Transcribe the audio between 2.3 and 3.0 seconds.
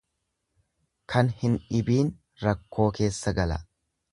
rakkoo